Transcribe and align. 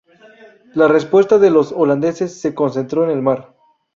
La 0.73 0.87
respuesta 0.87 1.37
de 1.37 1.51
los 1.51 1.71
holandeses 1.71 2.33
se 2.41 2.55
concentró 2.55 3.03
en 3.03 3.11
el 3.11 3.21
mar. 3.21 3.53